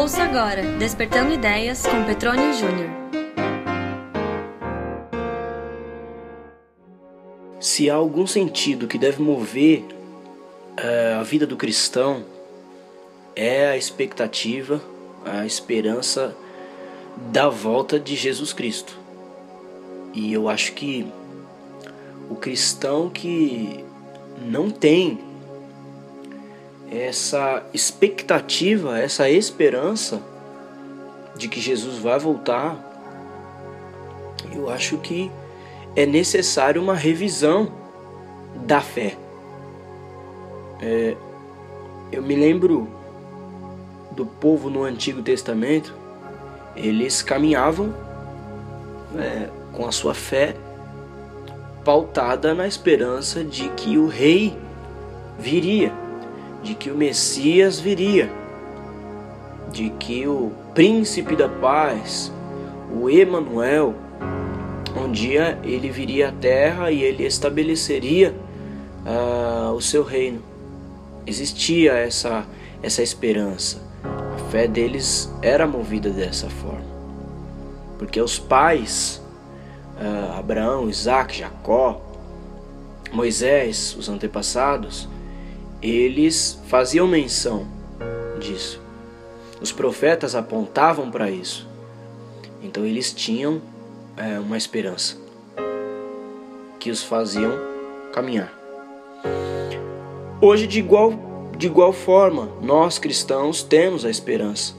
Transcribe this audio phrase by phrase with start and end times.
[0.00, 2.88] Ouça agora Despertando Ideias com Petrônio Júnior.
[7.60, 12.24] Se há algum sentido que deve mover uh, a vida do cristão,
[13.36, 14.80] é a expectativa,
[15.22, 16.34] a esperança
[17.30, 18.98] da volta de Jesus Cristo.
[20.14, 21.06] E eu acho que
[22.30, 23.84] o cristão que
[24.40, 25.18] não tem
[26.90, 30.20] essa expectativa, essa esperança
[31.36, 32.76] de que Jesus vai voltar,
[34.52, 35.30] eu acho que
[35.94, 37.72] é necessário uma revisão
[38.66, 39.16] da fé.
[40.82, 41.16] É,
[42.10, 42.88] eu me lembro
[44.10, 45.94] do povo no Antigo Testamento,
[46.74, 47.94] eles caminhavam
[49.16, 50.56] é, com a sua fé
[51.84, 54.56] pautada na esperança de que o rei
[55.38, 55.92] viria
[56.62, 58.30] de que o Messias viria,
[59.72, 62.32] de que o príncipe da paz,
[62.92, 63.94] o Emanuel,
[64.96, 68.34] um dia ele viria à terra e ele estabeleceria
[69.06, 70.42] uh, o seu reino.
[71.26, 72.46] Existia essa
[72.82, 73.78] essa esperança.
[74.02, 76.90] A fé deles era movida dessa forma.
[77.98, 79.22] Porque os pais,
[80.00, 82.00] uh, Abraão, Isaac, Jacó,
[83.12, 85.08] Moisés, os antepassados,
[85.82, 87.66] eles faziam menção
[88.38, 88.80] disso.
[89.60, 91.68] Os profetas apontavam para isso.
[92.62, 93.60] Então eles tinham
[94.16, 95.16] é, uma esperança
[96.78, 97.52] que os faziam
[98.12, 98.52] caminhar.
[100.40, 101.12] Hoje, de igual,
[101.56, 104.74] de igual forma, nós cristãos temos a esperança.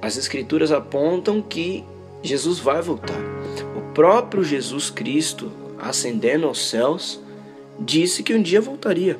[0.00, 1.84] As Escrituras apontam que
[2.22, 3.20] Jesus vai voltar.
[3.76, 7.20] O próprio Jesus Cristo, ascendendo aos céus,
[7.78, 9.18] disse que um dia voltaria.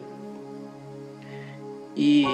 [1.96, 2.24] E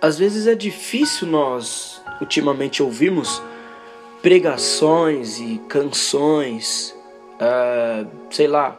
[0.00, 3.42] às vezes é difícil nós ultimamente ouvirmos
[4.20, 6.94] pregações e canções,
[7.40, 8.78] uh, sei lá,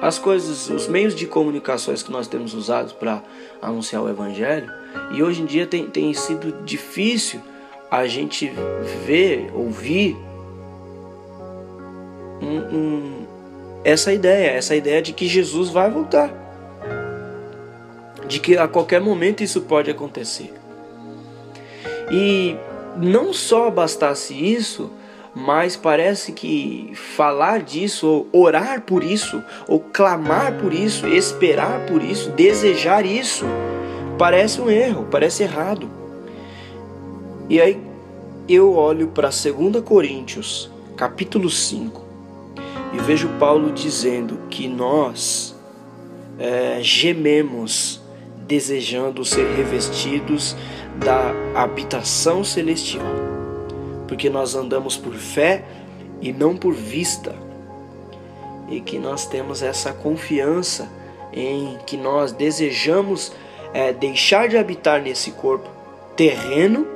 [0.00, 3.22] as coisas, os meios de comunicações que nós temos usados para
[3.60, 4.70] anunciar o Evangelho.
[5.12, 7.40] E hoje em dia tem, tem sido difícil
[7.90, 8.50] a gente
[9.04, 10.16] ver, ouvir
[12.40, 13.19] um, um
[13.84, 16.32] essa ideia, essa ideia de que Jesus vai voltar.
[18.26, 20.52] De que a qualquer momento isso pode acontecer.
[22.10, 22.56] E
[22.96, 24.90] não só bastasse isso,
[25.34, 32.02] mas parece que falar disso, ou orar por isso, ou clamar por isso, esperar por
[32.02, 33.44] isso, desejar isso,
[34.18, 35.88] parece um erro, parece errado.
[37.48, 37.80] E aí
[38.48, 41.99] eu olho para 2 Coríntios, capítulo 5,
[42.92, 45.54] e vejo Paulo dizendo que nós
[46.38, 48.00] é, gememos
[48.46, 50.56] desejando ser revestidos
[50.96, 53.06] da habitação celestial,
[54.08, 55.64] porque nós andamos por fé
[56.20, 57.34] e não por vista,
[58.68, 60.88] e que nós temos essa confiança
[61.32, 63.32] em que nós desejamos
[63.72, 65.68] é, deixar de habitar nesse corpo
[66.16, 66.86] terreno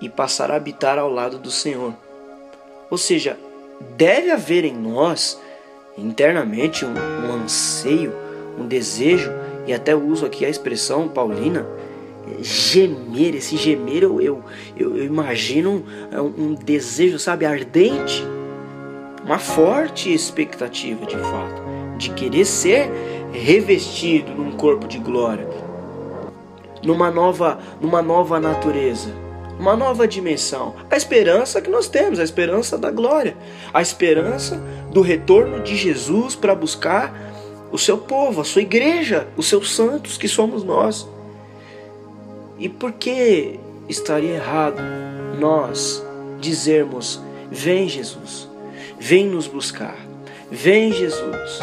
[0.00, 1.94] e passar a habitar ao lado do Senhor.
[2.90, 3.38] Ou seja,
[3.96, 5.40] deve haver em nós
[5.96, 8.12] internamente um, um anseio,
[8.58, 9.30] um desejo,
[9.66, 11.66] e até uso aqui a expressão paulina,
[12.40, 14.44] gemer, esse gemer eu, eu,
[14.76, 18.24] eu, eu imagino um, um, desejo, sabe, ardente,
[19.24, 21.62] uma forte expectativa de fato,
[21.98, 22.90] de querer ser
[23.32, 25.46] revestido num corpo de glória,
[26.82, 29.10] numa nova, numa nova natureza
[29.62, 30.74] uma nova dimensão.
[30.90, 33.36] A esperança que nós temos, a esperança da glória,
[33.72, 37.14] a esperança do retorno de Jesus para buscar
[37.70, 41.08] o seu povo, a sua igreja, os seus santos que somos nós.
[42.58, 44.82] E por que estaria errado
[45.38, 46.04] nós
[46.40, 48.48] dizermos: Vem Jesus,
[48.98, 49.96] vem nos buscar,
[50.50, 51.60] vem Jesus,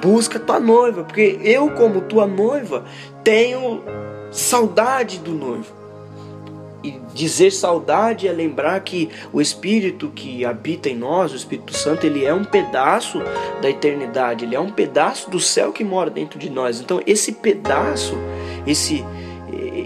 [0.00, 2.84] busca tua noiva, porque eu, como tua noiva,
[3.24, 3.82] tenho
[4.30, 5.79] saudade do noivo.
[6.82, 12.06] E dizer saudade é lembrar que o Espírito que habita em nós, o Espírito Santo,
[12.06, 13.20] ele é um pedaço
[13.60, 16.80] da eternidade, ele é um pedaço do céu que mora dentro de nós.
[16.80, 18.16] Então, esse pedaço,
[18.66, 19.04] esse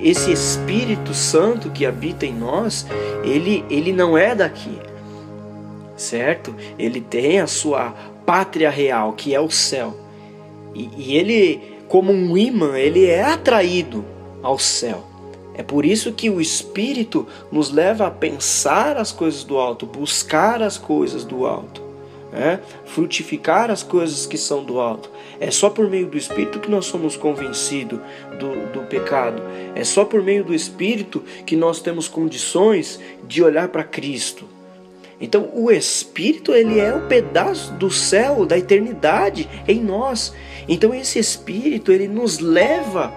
[0.05, 2.87] esse Espírito Santo que habita em nós,
[3.25, 4.79] ele, ele não é daqui,
[5.97, 6.55] certo?
[6.79, 7.95] Ele tem a sua
[8.27, 9.95] pátria real, que é o céu.
[10.75, 14.05] E, e ele, como um imã, ele é atraído
[14.43, 15.14] ao céu.
[15.55, 20.63] É por isso que o Espírito nos leva a pensar as coisas do alto, buscar
[20.63, 21.83] as coisas do alto.
[22.33, 22.59] né?
[22.85, 25.09] frutificar as coisas que são do alto.
[25.39, 28.01] É só por meio do Espírito que nós somos convencidos
[28.39, 29.41] do, do pecado.
[29.75, 34.49] É só por meio do Espírito que nós temos condições de olhar para Cristo.
[35.21, 40.35] Então, o Espírito ele é um pedaço do céu, da eternidade em nós.
[40.69, 43.13] Então, esse Espírito ele nos leva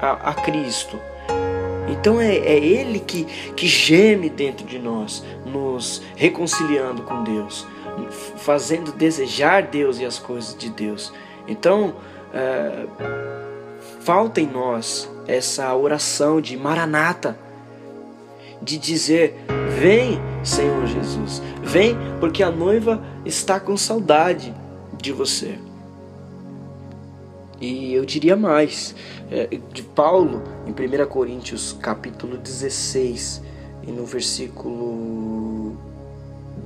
[0.00, 0.98] a, a Cristo.
[2.02, 7.64] Então é, é Ele que, que geme dentro de nós, nos reconciliando com Deus,
[8.38, 11.12] fazendo desejar Deus e as coisas de Deus.
[11.46, 11.94] Então,
[12.34, 12.86] é,
[14.00, 17.38] falta em nós essa oração de Maranata,
[18.60, 19.36] de dizer:
[19.78, 24.52] Vem, Senhor Jesus, vem, porque a noiva está com saudade
[25.00, 25.56] de você.
[27.62, 28.92] E eu diria mais,
[29.30, 33.40] é, de Paulo, em 1 Coríntios capítulo 16,
[33.84, 35.76] e no versículo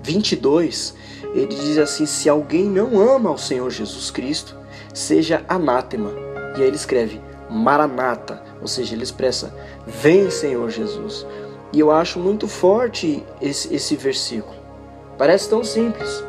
[0.02, 0.94] 22,
[1.34, 4.56] ele diz assim: Se alguém não ama o Senhor Jesus Cristo,
[4.94, 6.12] seja anátema.
[6.56, 7.20] E aí ele escreve
[7.50, 9.54] Maranata, ou seja, ele expressa:
[9.86, 11.26] Vem, Senhor Jesus.
[11.74, 14.56] E eu acho muito forte esse, esse versículo.
[15.18, 16.24] Parece tão simples.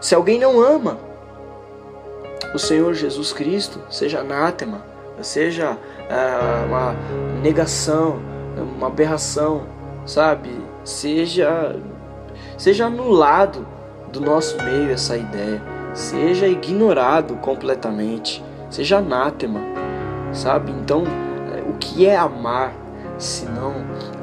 [0.00, 1.05] Se alguém não ama
[2.56, 4.82] o Senhor Jesus Cristo, seja anátema,
[5.20, 5.76] seja
[6.08, 6.96] é, uma
[7.42, 8.18] negação,
[8.76, 9.64] uma aberração,
[10.06, 10.50] sabe?
[10.82, 11.76] Seja,
[12.56, 13.66] seja anulado
[14.10, 15.60] do nosso meio essa ideia,
[15.92, 19.60] seja ignorado completamente, seja anátema,
[20.32, 20.72] sabe?
[20.72, 21.04] Então,
[21.68, 22.72] o que é amar
[23.18, 23.74] se não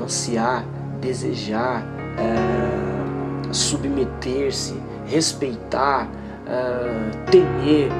[0.04, 0.66] ansiar,
[1.00, 1.84] desejar,
[2.18, 6.08] é, submeter-se, respeitar,
[6.48, 7.92] é, temer?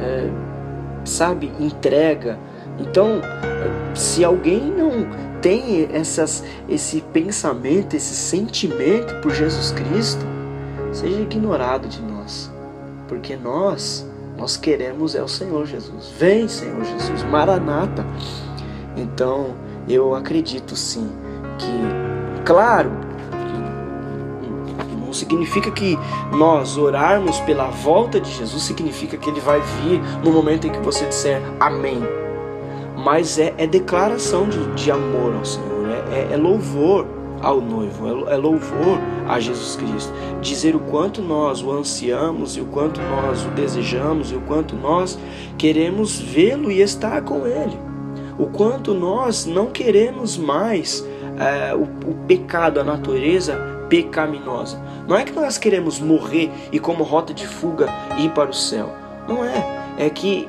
[0.00, 0.30] É,
[1.04, 2.38] sabe, entrega.
[2.78, 3.20] Então,
[3.94, 4.90] se alguém não
[5.40, 10.24] tem essas, esse pensamento, esse sentimento por Jesus Cristo,
[10.92, 12.50] seja ignorado de nós,
[13.06, 16.12] porque nós, nós queremos é o Senhor Jesus.
[16.18, 18.04] Vem, Senhor Jesus, Maranata.
[18.96, 19.54] Então,
[19.88, 21.10] eu acredito sim
[21.58, 22.90] que, claro,
[25.14, 25.98] significa que
[26.32, 30.80] nós orarmos pela volta de Jesus, significa que ele vai vir no momento em que
[30.80, 32.02] você disser amém.
[32.96, 37.06] Mas é, é declaração de, de, amor ao Senhor, é, é, é louvor
[37.42, 40.12] ao noivo, é, é louvor a Jesus Cristo.
[40.40, 44.74] Dizer o quanto nós o ansiamos e o quanto nós o desejamos e o quanto
[44.74, 45.18] nós
[45.58, 47.78] queremos vê-lo e estar com ele.
[48.38, 51.06] O quanto nós não queremos mais
[51.38, 54.80] é, o, o pecado, a natureza pecaminosa.
[55.06, 57.88] Não é que nós queremos morrer e, como rota de fuga,
[58.18, 58.92] ir para o céu.
[59.28, 59.94] Não é.
[59.96, 60.48] É que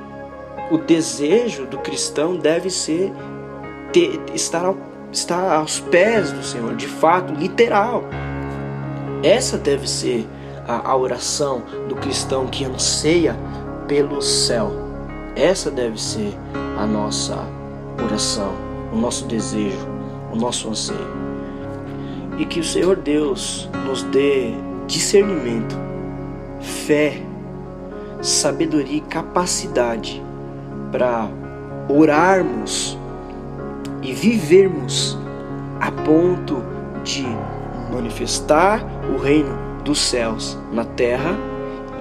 [0.71, 3.13] o desejo do cristão deve ser
[3.94, 4.75] ter, estar, ao,
[5.12, 8.03] estar aos pés do Senhor, de fato, literal.
[9.21, 10.27] Essa deve ser
[10.68, 13.36] a, a oração do cristão que anseia
[13.88, 14.71] pelo céu.
[15.36, 16.33] Essa deve ser
[16.80, 17.38] a nossa
[18.03, 18.53] oração,
[18.92, 19.88] o nosso desejo,
[20.33, 21.25] o nosso anseio
[22.37, 24.53] e que o Senhor Deus nos dê
[24.87, 25.75] discernimento,
[26.59, 27.21] fé,
[28.21, 30.21] sabedoria e capacidade
[30.91, 31.27] para
[31.87, 32.97] orarmos
[34.01, 35.17] e vivermos
[35.79, 36.61] a ponto
[37.03, 37.25] de
[37.91, 38.83] manifestar
[39.13, 41.35] o reino dos céus na terra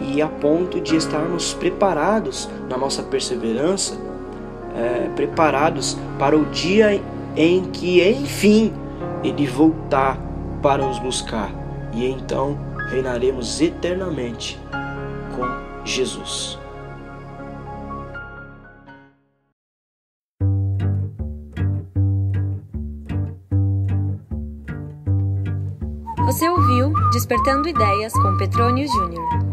[0.01, 3.95] e a ponto de estarmos preparados na nossa perseverança,
[4.77, 7.01] é, preparados para o dia
[7.37, 8.73] em que, enfim,
[9.25, 10.19] ele voltar
[10.63, 11.51] para nos buscar
[11.93, 12.59] e então
[12.91, 14.59] reinaremos eternamente
[15.35, 16.59] com Jesus.
[26.27, 29.44] Você ouviu Despertando Ideias com Petrônio Júnior.